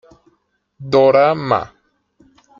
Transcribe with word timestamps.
Dora 0.91 1.31
Ma. 1.35 1.61